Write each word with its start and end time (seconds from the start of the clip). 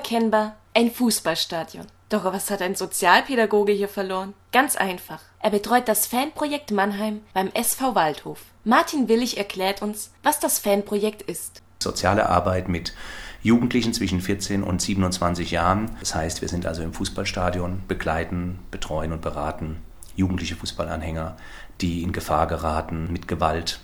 unverkennbar 0.00 0.56
ein 0.74 0.90
Fußballstadion. 0.90 1.86
Doch 2.08 2.24
was 2.24 2.50
hat 2.50 2.62
ein 2.62 2.74
Sozialpädagoge 2.74 3.72
hier 3.72 3.88
verloren? 3.88 4.34
Ganz 4.50 4.76
einfach. 4.76 5.20
Er 5.40 5.50
betreut 5.50 5.88
das 5.88 6.06
Fanprojekt 6.06 6.70
Mannheim 6.70 7.20
beim 7.34 7.50
SV 7.52 7.94
Waldhof. 7.94 8.40
Martin 8.64 9.08
Willig 9.08 9.36
erklärt 9.36 9.82
uns, 9.82 10.10
was 10.22 10.40
das 10.40 10.58
Fanprojekt 10.58 11.22
ist. 11.22 11.62
Soziale 11.82 12.28
Arbeit 12.28 12.68
mit 12.68 12.94
Jugendlichen 13.42 13.92
zwischen 13.92 14.20
14 14.20 14.62
und 14.62 14.80
27 14.80 15.50
Jahren. 15.50 15.90
Das 16.00 16.14
heißt, 16.14 16.40
wir 16.40 16.48
sind 16.48 16.66
also 16.66 16.82
im 16.82 16.94
Fußballstadion, 16.94 17.82
begleiten, 17.86 18.58
betreuen 18.70 19.12
und 19.12 19.20
beraten 19.20 19.82
jugendliche 20.16 20.56
Fußballanhänger, 20.56 21.36
die 21.80 22.02
in 22.02 22.12
Gefahr 22.12 22.46
geraten 22.46 23.12
mit 23.12 23.28
Gewalt, 23.28 23.80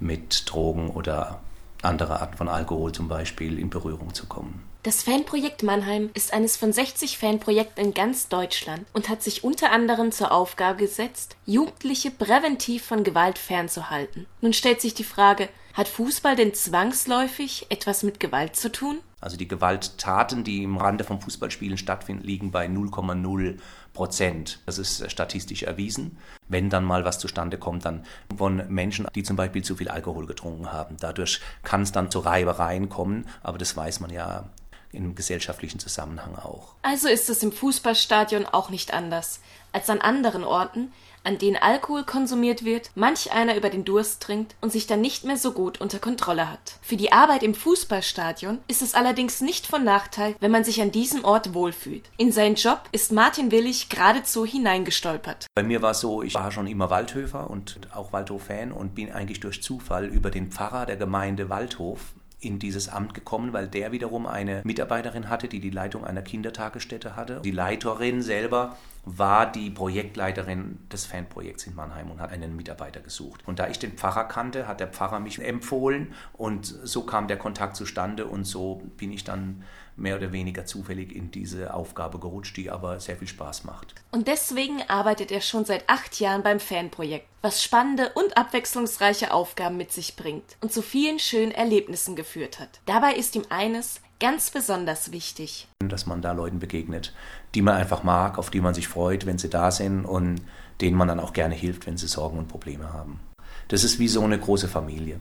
mit 0.00 0.50
Drogen 0.50 0.88
oder 0.88 1.40
andere 1.82 2.20
Arten 2.20 2.36
von 2.36 2.48
Alkohol 2.48 2.92
zum 2.92 3.08
Beispiel 3.08 3.58
in 3.58 3.70
Berührung 3.70 4.14
zu 4.14 4.26
kommen. 4.26 4.62
Das 4.84 5.02
Fanprojekt 5.02 5.62
Mannheim 5.62 6.10
ist 6.14 6.32
eines 6.32 6.56
von 6.56 6.72
60 6.72 7.16
Fanprojekten 7.16 7.84
in 7.84 7.94
ganz 7.94 8.28
Deutschland 8.28 8.84
und 8.92 9.08
hat 9.08 9.22
sich 9.22 9.44
unter 9.44 9.70
anderem 9.70 10.10
zur 10.10 10.32
Aufgabe 10.32 10.78
gesetzt, 10.78 11.36
Jugendliche 11.46 12.10
präventiv 12.10 12.84
von 12.84 13.04
Gewalt 13.04 13.38
fernzuhalten. 13.38 14.26
Nun 14.40 14.52
stellt 14.52 14.80
sich 14.80 14.94
die 14.94 15.04
Frage, 15.04 15.48
hat 15.74 15.86
Fußball 15.86 16.34
denn 16.34 16.52
zwangsläufig 16.52 17.66
etwas 17.68 18.02
mit 18.02 18.18
Gewalt 18.18 18.56
zu 18.56 18.72
tun? 18.72 18.98
Also 19.22 19.36
die 19.36 19.48
Gewalttaten, 19.48 20.44
die 20.44 20.64
im 20.64 20.76
Rande 20.76 21.04
von 21.04 21.20
Fußballspielen 21.20 21.78
stattfinden, 21.78 22.24
liegen 22.24 22.50
bei 22.50 22.66
0,0 22.66 23.56
Prozent. 23.94 24.58
Das 24.66 24.78
ist 24.78 25.10
statistisch 25.10 25.62
erwiesen. 25.62 26.18
Wenn 26.48 26.68
dann 26.68 26.84
mal 26.84 27.04
was 27.04 27.18
zustande 27.18 27.56
kommt, 27.56 27.84
dann 27.84 28.04
von 28.36 28.64
Menschen, 28.68 29.06
die 29.14 29.22
zum 29.22 29.36
Beispiel 29.36 29.62
zu 29.62 29.76
viel 29.76 29.88
Alkohol 29.88 30.26
getrunken 30.26 30.72
haben. 30.72 30.96
Dadurch 30.98 31.40
kann 31.62 31.82
es 31.82 31.92
dann 31.92 32.10
zu 32.10 32.18
Reibereien 32.18 32.88
kommen, 32.88 33.26
aber 33.42 33.58
das 33.58 33.76
weiß 33.76 34.00
man 34.00 34.10
ja 34.10 34.50
im 34.92 35.14
gesellschaftlichen 35.14 35.78
Zusammenhang 35.78 36.36
auch. 36.36 36.74
Also 36.82 37.08
ist 37.08 37.30
es 37.30 37.42
im 37.42 37.52
Fußballstadion 37.52 38.46
auch 38.46 38.70
nicht 38.70 38.92
anders 38.92 39.40
als 39.72 39.88
an 39.90 40.00
anderen 40.00 40.44
Orten, 40.44 40.92
an 41.24 41.38
denen 41.38 41.56
Alkohol 41.56 42.04
konsumiert 42.04 42.64
wird, 42.64 42.90
manch 42.94 43.32
einer 43.32 43.56
über 43.56 43.70
den 43.70 43.84
Durst 43.84 44.22
trinkt 44.22 44.56
und 44.60 44.72
sich 44.72 44.86
dann 44.86 45.00
nicht 45.00 45.24
mehr 45.24 45.36
so 45.36 45.52
gut 45.52 45.80
unter 45.80 45.98
Kontrolle 45.98 46.50
hat. 46.50 46.78
Für 46.82 46.96
die 46.96 47.12
Arbeit 47.12 47.42
im 47.42 47.54
Fußballstadion 47.54 48.58
ist 48.68 48.82
es 48.82 48.94
allerdings 48.94 49.40
nicht 49.40 49.66
von 49.66 49.84
Nachteil, 49.84 50.34
wenn 50.40 50.50
man 50.50 50.64
sich 50.64 50.80
an 50.82 50.90
diesem 50.90 51.24
Ort 51.24 51.54
wohlfühlt. 51.54 52.10
In 52.16 52.32
seinen 52.32 52.56
Job 52.56 52.80
ist 52.92 53.12
Martin 53.12 53.50
Willig 53.50 53.88
geradezu 53.88 54.44
hineingestolpert. 54.44 55.46
Bei 55.54 55.62
mir 55.62 55.82
war 55.82 55.92
es 55.92 56.00
so, 56.00 56.22
ich 56.22 56.34
war 56.34 56.50
schon 56.50 56.66
immer 56.66 56.90
Waldhöfer 56.90 57.48
und 57.48 57.78
auch 57.94 58.12
Waldhof-Fan 58.12 58.72
und 58.72 58.94
bin 58.94 59.12
eigentlich 59.12 59.40
durch 59.40 59.62
Zufall 59.62 60.06
über 60.06 60.30
den 60.30 60.50
Pfarrer 60.50 60.86
der 60.86 60.96
Gemeinde 60.96 61.48
Waldhof 61.48 62.00
in 62.42 62.58
dieses 62.58 62.88
Amt 62.88 63.14
gekommen, 63.14 63.52
weil 63.52 63.68
der 63.68 63.92
wiederum 63.92 64.26
eine 64.26 64.62
Mitarbeiterin 64.64 65.28
hatte, 65.28 65.48
die 65.48 65.60
die 65.60 65.70
Leitung 65.70 66.04
einer 66.04 66.22
Kindertagesstätte 66.22 67.16
hatte. 67.16 67.40
Die 67.44 67.50
Leiterin 67.50 68.22
selber 68.22 68.76
war 69.04 69.50
die 69.50 69.70
Projektleiterin 69.70 70.78
des 70.90 71.06
Fanprojekts 71.06 71.66
in 71.66 71.74
Mannheim 71.74 72.10
und 72.10 72.20
hat 72.20 72.30
einen 72.30 72.54
Mitarbeiter 72.54 73.00
gesucht. 73.00 73.40
Und 73.46 73.58
da 73.58 73.68
ich 73.68 73.78
den 73.78 73.92
Pfarrer 73.92 74.24
kannte, 74.24 74.68
hat 74.68 74.80
der 74.80 74.86
Pfarrer 74.86 75.18
mich 75.18 75.40
empfohlen 75.40 76.14
und 76.32 76.66
so 76.66 77.02
kam 77.02 77.26
der 77.26 77.36
Kontakt 77.36 77.76
zustande 77.76 78.26
und 78.26 78.44
so 78.44 78.82
bin 78.96 79.12
ich 79.12 79.24
dann 79.24 79.64
mehr 79.96 80.16
oder 80.16 80.32
weniger 80.32 80.64
zufällig 80.64 81.14
in 81.14 81.30
diese 81.30 81.74
Aufgabe 81.74 82.18
gerutscht, 82.18 82.56
die 82.56 82.70
aber 82.70 83.00
sehr 83.00 83.16
viel 83.16 83.28
Spaß 83.28 83.64
macht. 83.64 83.94
Und 84.10 84.28
deswegen 84.28 84.82
arbeitet 84.88 85.30
er 85.30 85.40
schon 85.40 85.64
seit 85.64 85.88
acht 85.88 86.18
Jahren 86.18 86.42
beim 86.42 86.60
Fanprojekt, 86.60 87.26
was 87.42 87.62
spannende 87.62 88.10
und 88.14 88.36
abwechslungsreiche 88.36 89.32
Aufgaben 89.32 89.76
mit 89.76 89.92
sich 89.92 90.16
bringt 90.16 90.56
und 90.60 90.72
zu 90.72 90.80
vielen 90.80 91.18
schönen 91.18 91.52
Erlebnissen 91.52 92.16
geführt 92.16 92.58
hat. 92.58 92.80
Dabei 92.86 93.14
ist 93.14 93.36
ihm 93.36 93.44
eines 93.50 94.00
ganz 94.22 94.50
besonders 94.50 95.10
wichtig. 95.10 95.66
Dass 95.80 96.06
man 96.06 96.22
da 96.22 96.30
Leuten 96.30 96.60
begegnet, 96.60 97.12
die 97.56 97.60
man 97.60 97.74
einfach 97.74 98.04
mag, 98.04 98.38
auf 98.38 98.50
die 98.50 98.60
man 98.60 98.72
sich 98.72 98.86
freut, 98.86 99.26
wenn 99.26 99.36
sie 99.36 99.50
da 99.50 99.72
sind 99.72 100.04
und 100.04 100.40
denen 100.80 100.96
man 100.96 101.08
dann 101.08 101.18
auch 101.18 101.32
gerne 101.32 101.56
hilft, 101.56 101.88
wenn 101.88 101.96
sie 101.96 102.06
Sorgen 102.06 102.38
und 102.38 102.46
Probleme 102.46 102.92
haben. 102.92 103.18
Das 103.66 103.82
ist 103.82 103.98
wie 103.98 104.06
so 104.06 104.22
eine 104.22 104.38
große 104.38 104.68
Familie. 104.68 105.18